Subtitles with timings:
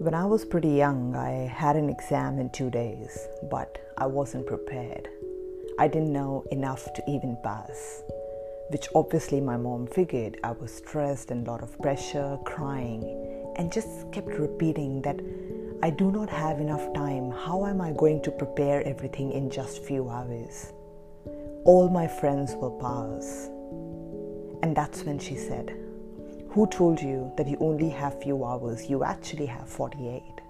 [0.00, 4.46] When I was pretty young, I had an exam in two days, but I wasn't
[4.46, 5.10] prepared.
[5.78, 8.02] I didn't know enough to even pass,
[8.70, 13.04] which obviously my mom figured I was stressed and a lot of pressure, crying,
[13.56, 15.20] and just kept repeating that
[15.82, 17.30] I do not have enough time.
[17.30, 20.72] How am I going to prepare everything in just few hours?
[21.66, 23.50] All my friends will pass.
[24.62, 25.76] And that's when she said,
[26.52, 28.90] who told you that you only have few hours?
[28.90, 30.40] You actually have 48.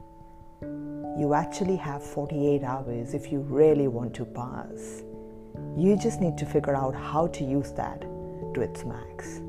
[0.63, 5.03] You actually have 48 hours if you really want to pass.
[5.77, 9.43] You just need to figure out how to use that to its max.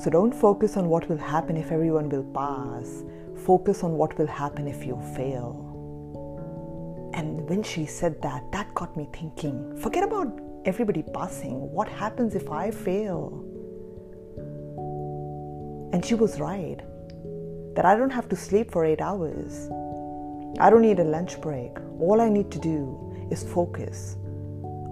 [0.00, 3.02] So don't focus on what will happen if everyone will pass.
[3.44, 5.66] Focus on what will happen if you fail.
[7.14, 11.72] And when she said that, that got me thinking forget about everybody passing.
[11.72, 13.44] What happens if I fail?
[15.92, 16.80] And she was right
[17.74, 19.68] that I don't have to sleep for eight hours.
[20.58, 21.72] I don't need a lunch break.
[21.98, 24.16] All I need to do is focus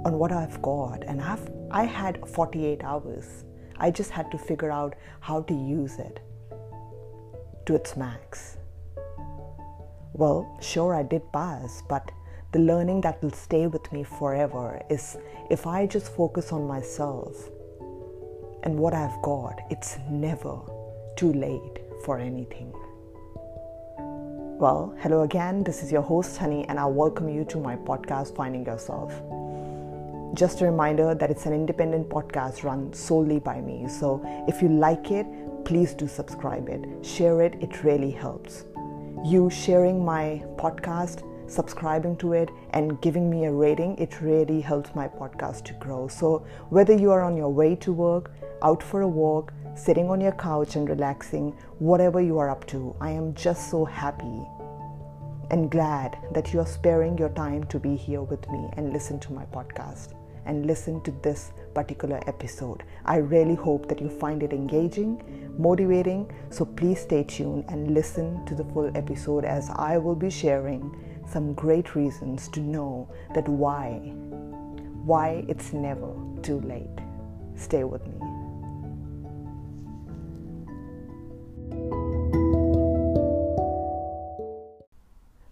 [0.04, 1.04] on what I've got.
[1.04, 3.44] And I've, I had 48 hours.
[3.78, 6.20] I just had to figure out how to use it
[7.66, 8.56] to its max.
[10.14, 12.10] Well, sure, I did pass, but
[12.52, 15.16] the learning that will stay with me forever is
[15.50, 17.50] if I just focus on myself
[18.62, 20.58] and what I've got, it's never
[21.18, 22.72] too late for anything.
[24.60, 25.64] Well, hello again.
[25.64, 29.12] This is your host, Honey, and I welcome you to my podcast, Finding Yourself.
[30.34, 33.88] Just a reminder that it's an independent podcast run solely by me.
[33.88, 35.26] So if you like it,
[35.64, 38.66] please do subscribe it, share it, it really helps.
[39.24, 44.94] You sharing my podcast, subscribing to it, and giving me a rating, it really helps
[44.94, 46.06] my podcast to grow.
[46.06, 48.30] So whether you are on your way to work,
[48.62, 52.94] out for a walk, sitting on your couch and relaxing, whatever you are up to.
[53.00, 54.42] I am just so happy
[55.50, 59.18] and glad that you are sparing your time to be here with me and listen
[59.20, 60.14] to my podcast
[60.46, 62.82] and listen to this particular episode.
[63.04, 65.22] I really hope that you find it engaging,
[65.58, 66.30] motivating.
[66.50, 70.94] So please stay tuned and listen to the full episode as I will be sharing
[71.30, 74.12] some great reasons to know that why
[75.04, 76.12] why it's never
[76.42, 76.98] too late.
[77.56, 78.17] Stay with me.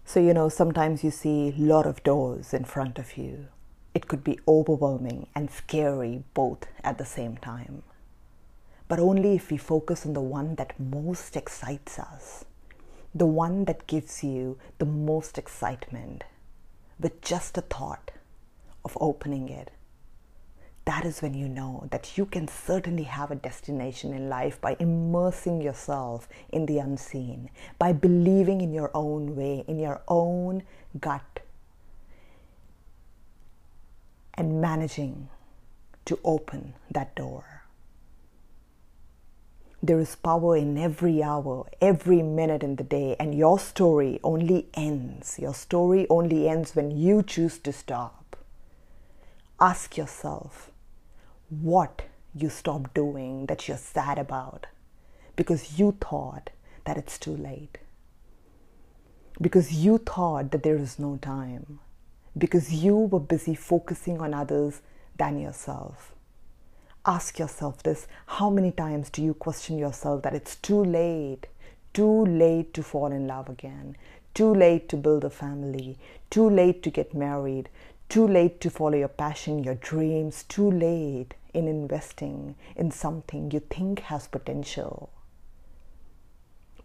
[0.09, 3.49] So, you know, sometimes you see a lot of doors in front of you.
[3.93, 7.83] It could be overwhelming and scary both at the same time.
[8.87, 12.45] But only if we focus on the one that most excites us,
[13.13, 16.23] the one that gives you the most excitement,
[16.97, 18.11] with just a thought
[18.85, 19.71] of opening it
[20.87, 24.77] that is when you know that you can certainly have a destination in life by
[24.79, 30.63] immersing yourself in the unseen, by believing in your own way, in your own
[30.97, 31.41] gut,
[34.35, 35.27] and managing
[36.05, 37.63] to open that door.
[39.83, 44.67] There is power in every hour, every minute in the day, and your story only
[44.73, 45.37] ends.
[45.37, 48.37] Your story only ends when you choose to stop.
[49.59, 50.71] Ask yourself
[51.49, 52.03] what
[52.35, 54.67] you stopped doing that you're sad about
[55.35, 56.49] because you thought
[56.85, 57.77] that it's too late.
[59.39, 61.79] Because you thought that there is no time.
[62.37, 64.81] Because you were busy focusing on others
[65.15, 66.13] than yourself.
[67.05, 71.47] Ask yourself this how many times do you question yourself that it's too late?
[71.93, 73.95] Too late to fall in love again,
[74.33, 75.97] too late to build a family,
[76.29, 77.69] too late to get married,
[78.09, 83.59] too late to follow your passion, your dreams, too late in investing in something you
[83.59, 85.09] think has potential.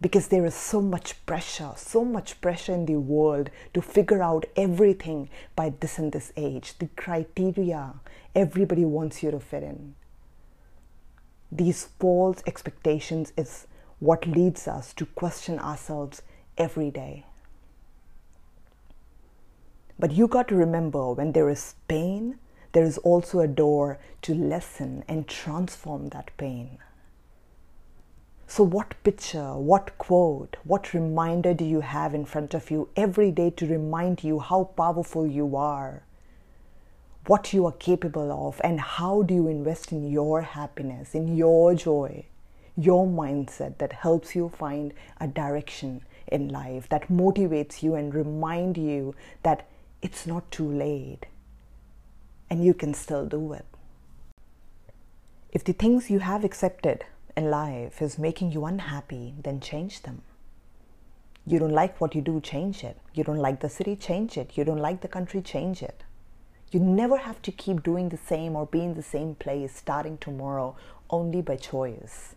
[0.01, 4.45] Because there is so much pressure, so much pressure in the world to figure out
[4.57, 7.93] everything by this and this age, the criteria
[8.35, 9.95] everybody wants you to fit in.
[11.51, 13.67] These false expectations is
[13.99, 16.21] what leads us to question ourselves
[16.57, 17.25] every day.
[20.03, 22.37] But you got to remember when there is pain,
[22.73, 26.79] there is also a door to lessen and transform that pain.
[28.45, 33.31] So, what picture, what quote, what reminder do you have in front of you every
[33.31, 36.03] day to remind you how powerful you are,
[37.27, 41.75] what you are capable of, and how do you invest in your happiness, in your
[41.75, 42.25] joy,
[42.75, 48.77] your mindset that helps you find a direction in life, that motivates you and remind
[48.77, 49.65] you that
[50.03, 51.25] it's not too late
[52.49, 53.65] and you can still do it.
[55.51, 57.05] If the things you have accepted
[57.37, 60.21] in life is making you unhappy, then change them.
[61.47, 62.97] You don't like what you do, change it.
[63.13, 64.57] You don't like the city, change it.
[64.57, 66.03] You don't like the country, change it.
[66.71, 70.17] You never have to keep doing the same or be in the same place starting
[70.17, 70.75] tomorrow
[71.09, 72.35] only by choice.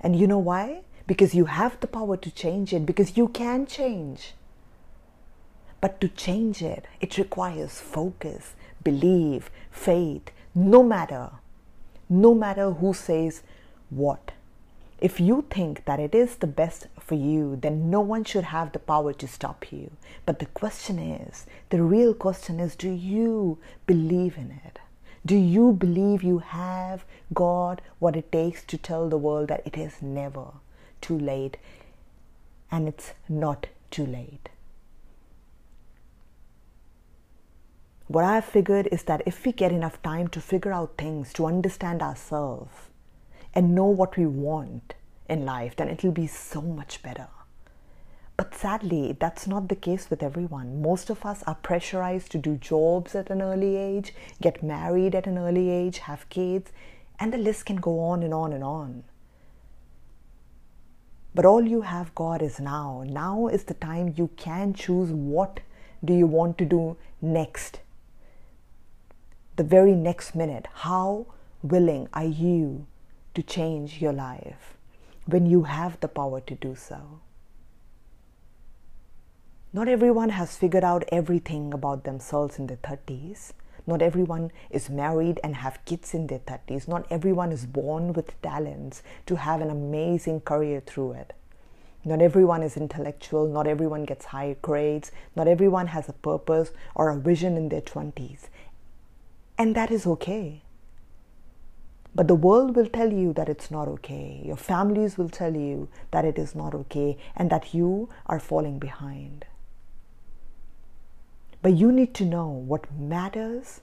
[0.00, 0.82] And you know why?
[1.06, 4.34] Because you have the power to change it, because you can change.
[5.80, 8.54] But to change it, it requires focus,
[8.84, 11.30] belief, faith, no matter,
[12.08, 13.42] no matter who says
[13.88, 14.32] what.
[15.00, 18.72] If you think that it is the best for you, then no one should have
[18.72, 19.92] the power to stop you.
[20.26, 24.78] But the question is the real question is do you believe in it?
[25.24, 29.78] Do you believe you have God what it takes to tell the world that it
[29.78, 30.46] is never
[31.00, 31.56] too late
[32.70, 34.50] and it's not too late?
[38.10, 41.46] What I've figured is that if we get enough time to figure out things, to
[41.46, 42.72] understand ourselves,
[43.54, 44.94] and know what we want
[45.28, 47.28] in life, then it'll be so much better.
[48.36, 50.82] But sadly, that's not the case with everyone.
[50.82, 55.28] Most of us are pressurized to do jobs at an early age, get married at
[55.28, 56.72] an early age, have kids,
[57.20, 59.04] and the list can go on and on and on.
[61.32, 63.04] But all you have got is now.
[63.06, 65.60] Now is the time you can choose what
[66.04, 67.78] do you want to do next.
[69.60, 70.68] The very next minute.
[70.72, 71.26] How
[71.62, 72.86] willing are you
[73.34, 74.78] to change your life
[75.26, 77.20] when you have the power to do so.
[79.74, 83.52] Not everyone has figured out everything about themselves in their 30s.
[83.86, 86.88] Not everyone is married and have kids in their 30s.
[86.88, 91.34] Not everyone is born with talents to have an amazing career through it.
[92.02, 93.46] Not everyone is intellectual.
[93.46, 95.12] Not everyone gets high grades.
[95.36, 98.48] Not everyone has a purpose or a vision in their 20s.
[99.60, 100.62] And that is okay.
[102.14, 104.40] But the world will tell you that it's not okay.
[104.42, 108.78] Your families will tell you that it is not okay and that you are falling
[108.78, 109.44] behind.
[111.60, 113.82] But you need to know what matters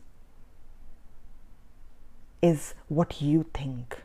[2.41, 4.01] is what you think.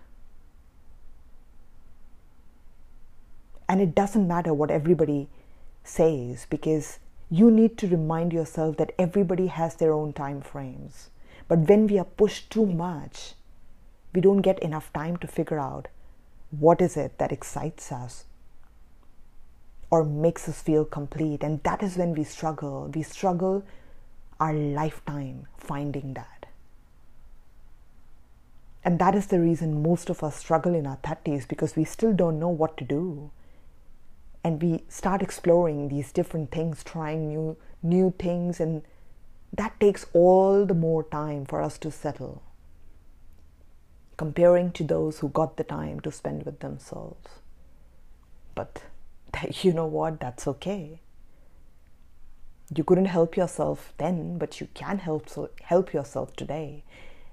[3.66, 5.30] And it doesn't matter what everybody
[5.84, 6.98] says because
[7.30, 11.08] you need to remind yourself that everybody has their own time frames.
[11.52, 13.34] But when we are pushed too much,
[14.14, 15.88] we don't get enough time to figure out
[16.48, 18.24] what is it that excites us
[19.90, 21.44] or makes us feel complete.
[21.44, 22.90] And that is when we struggle.
[22.94, 23.64] We struggle
[24.40, 26.46] our lifetime finding that.
[28.82, 32.14] And that is the reason most of us struggle in our 30s because we still
[32.14, 33.30] don't know what to do.
[34.42, 38.80] And we start exploring these different things trying new new things and
[39.52, 42.42] that takes all the more time for us to settle
[44.16, 47.28] comparing to those who got the time to spend with themselves.
[48.54, 48.82] But
[49.62, 50.20] you know what?
[50.20, 51.00] That's okay.
[52.74, 56.84] You couldn't help yourself then, but you can help so help yourself today.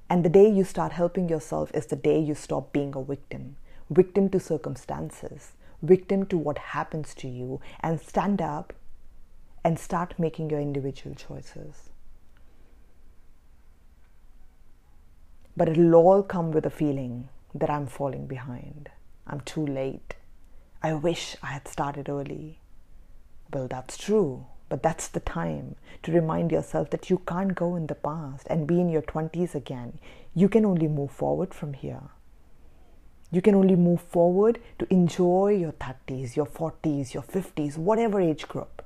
[0.10, 3.58] And the day you start helping yourself is the day you stop being a victim,
[3.90, 5.52] victim to circumstances,
[5.84, 8.74] victim to what happens to you, and stand up
[9.64, 11.90] and start making your individual choices.
[15.56, 18.90] But it'll all come with a feeling that I'm falling behind.
[19.28, 20.16] I'm too late.
[20.82, 22.60] I wish I had started early.
[23.52, 27.88] Well, that's true, but that's the time to remind yourself that you can't go in
[27.88, 30.00] the past and be in your 20s again.
[30.34, 32.10] You can only move forward from here.
[33.32, 38.48] You can only move forward to enjoy your 30s, your 40s, your 50s, whatever age
[38.48, 38.84] group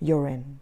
[0.00, 0.60] you're in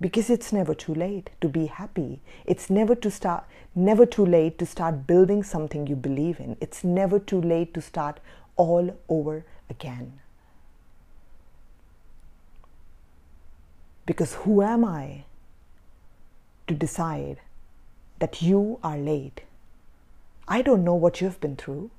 [0.00, 2.20] because it's never too late to be happy.
[2.46, 6.56] It's never to start never too late to start building something you believe in.
[6.60, 8.18] It's never too late to start
[8.56, 10.20] all over again.
[14.06, 15.24] Because who am i
[16.66, 17.40] to decide
[18.18, 19.42] that you are late?
[20.48, 21.90] I don't know what you've been through.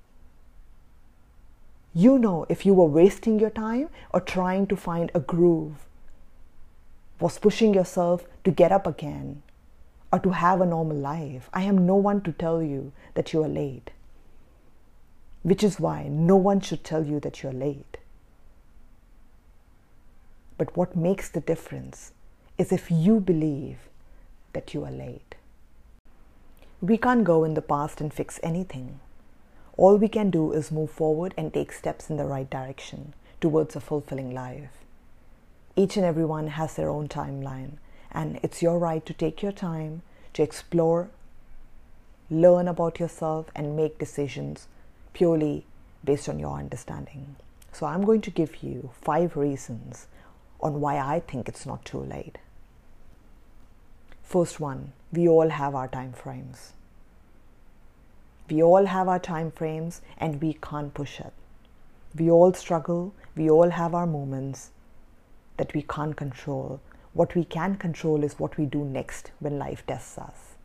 [1.94, 5.86] You know if you were wasting your time or trying to find a groove
[7.22, 9.44] was pushing yourself to get up again
[10.12, 11.50] or to have a normal life.
[11.54, 13.92] I am no one to tell you that you are late,
[15.44, 17.98] which is why no one should tell you that you're late.
[20.58, 22.12] But what makes the difference
[22.58, 23.78] is if you believe
[24.54, 25.36] that you are late.
[26.82, 29.00] We can't go in the past and fix anything.
[29.78, 33.76] All we can do is move forward and take steps in the right direction towards
[33.76, 34.81] a fulfilling life
[35.76, 37.74] each and everyone has their own timeline,
[38.12, 40.02] and it's your right to take your time
[40.34, 41.10] to explore,
[42.30, 44.68] learn about yourself, and make decisions
[45.14, 45.66] purely
[46.04, 47.36] based on your understanding.
[47.72, 50.08] So I'm going to give you five reasons
[50.60, 52.38] on why I think it's not too late.
[54.24, 56.74] First one, we all have our time frames.
[58.50, 61.34] We all have our time frames and we can't push it.
[62.18, 64.72] We all struggle, we all have our moments
[65.62, 66.80] that we can't control.
[67.14, 70.56] What we can control is what we do next when life tests us.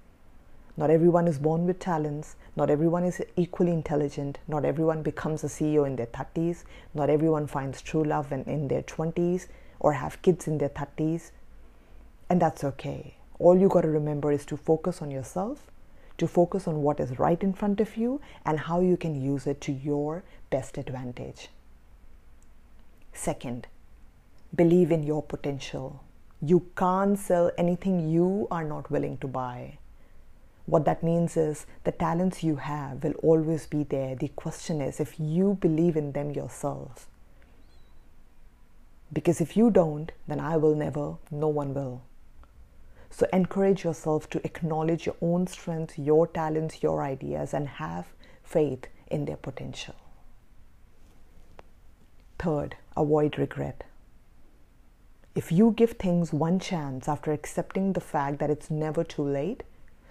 [0.74, 2.36] Not everyone is born with talents.
[2.56, 4.38] Not everyone is equally intelligent.
[4.48, 6.64] Not everyone becomes a CEO in their 30s.
[6.94, 9.48] Not everyone finds true love in, in their 20s
[9.80, 11.30] or have kids in their 30s.
[12.30, 13.16] And that's okay.
[13.38, 15.70] All you got to remember is to focus on yourself,
[16.16, 19.46] to focus on what is right in front of you, and how you can use
[19.46, 21.50] it to your best advantage.
[23.12, 23.66] Second,
[24.56, 26.02] believe in your potential.
[26.40, 29.78] You can't sell anything you are not willing to buy.
[30.66, 34.16] What that means is the talents you have will always be there.
[34.16, 37.08] The question is if you believe in them yourself.
[39.12, 42.02] Because if you don't, then I will never, no one will.
[43.10, 48.06] So encourage yourself to acknowledge your own strengths, your talents, your ideas, and have
[48.42, 49.94] faith in their potential.
[52.38, 53.84] Third, avoid regret.
[55.36, 59.64] If you give things one chance after accepting the fact that it's never too late,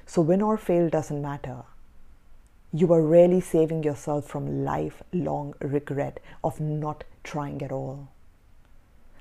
[0.05, 1.63] so, win or fail doesn't matter.
[2.71, 8.09] You are really saving yourself from lifelong regret of not trying at all.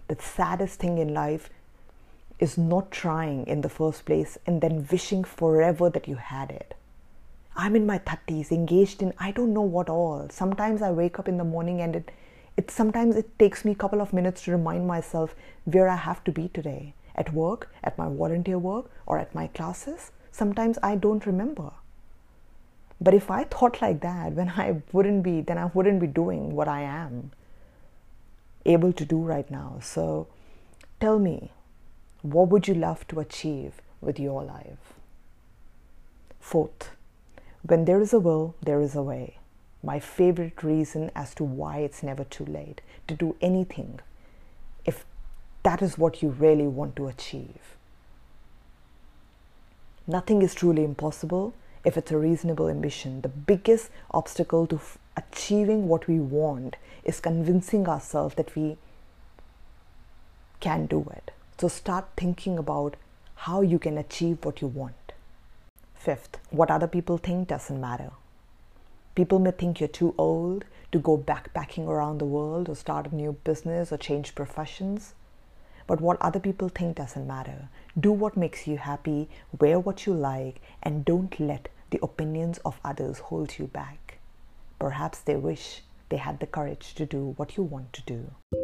[0.08, 1.49] The saddest thing in life
[2.38, 6.75] is not trying in the first place and then wishing forever that you had it.
[7.56, 10.28] I'm in my 30s, engaged in I don't know what all.
[10.28, 12.11] Sometimes I wake up in the morning and it,
[12.56, 15.34] it sometimes it takes me a couple of minutes to remind myself
[15.64, 19.46] where I have to be today at work, at my volunteer work, or at my
[19.49, 21.70] classes sometimes I don't remember.
[23.00, 26.54] But if I thought like that, when I wouldn't be, then I wouldn't be doing
[26.54, 27.30] what I am
[28.66, 29.78] able to do right now.
[29.80, 30.26] So
[31.00, 31.52] tell me,
[32.23, 34.94] what would you love to achieve with your life?
[36.40, 36.90] Fourth,
[37.62, 39.38] when there is a will, there is a way.
[39.84, 44.00] My favorite reason as to why it's never too late to do anything
[44.86, 45.04] if
[45.62, 47.76] that is what you really want to achieve.
[50.06, 51.52] Nothing is truly impossible
[51.84, 53.20] if it's a reasonable ambition.
[53.20, 58.78] The biggest obstacle to f- achieving what we want is convincing ourselves that we
[60.60, 61.30] can do it.
[61.58, 62.96] So start thinking about
[63.34, 65.12] how you can achieve what you want.
[65.94, 68.12] Fifth, what other people think doesn't matter.
[69.14, 73.14] People may think you're too old to go backpacking around the world or start a
[73.14, 75.14] new business or change professions.
[75.87, 77.68] But what other people think doesn't matter.
[77.99, 79.28] Do what makes you happy,
[79.61, 84.18] wear what you like, and don't let the opinions of others hold you back.
[84.80, 88.63] Perhaps they wish they had the courage to do what you want to do.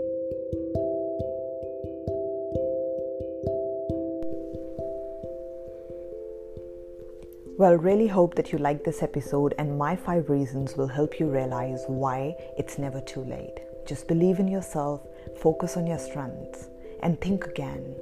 [7.61, 11.27] Well, really hope that you like this episode, and my five reasons will help you
[11.27, 13.59] realize why it's never too late.
[13.87, 15.07] Just believe in yourself,
[15.43, 16.71] focus on your strengths,
[17.03, 17.95] and think again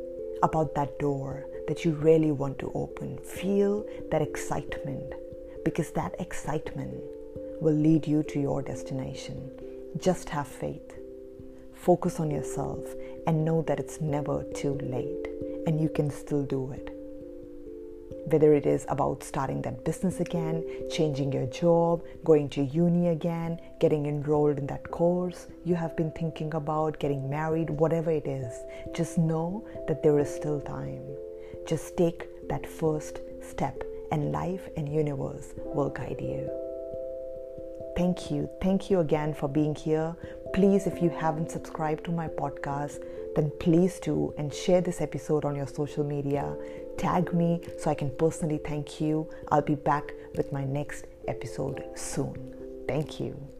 [0.45, 3.19] about that door that you really want to open.
[3.19, 5.13] Feel that excitement
[5.65, 6.95] because that excitement
[7.61, 9.51] will lead you to your destination.
[9.97, 11.01] Just have faith.
[11.75, 12.85] Focus on yourself
[13.27, 15.27] and know that it's never too late
[15.67, 16.98] and you can still do it
[18.33, 23.61] whether it is about starting that business again, changing your job, going to uni again,
[23.81, 28.53] getting enrolled in that course you have been thinking about, getting married, whatever it is,
[28.95, 31.03] just know that there is still time.
[31.67, 36.49] Just take that first step, and life and universe will guide you.
[37.97, 38.49] Thank you.
[38.63, 40.15] Thank you again for being here.
[40.55, 43.03] Please, if you haven't subscribed to my podcast,
[43.35, 46.57] then please do and share this episode on your social media.
[46.99, 49.31] Tag me so I can personally thank you.
[49.51, 52.85] I'll be back with my next episode soon.
[52.89, 53.58] Thank you.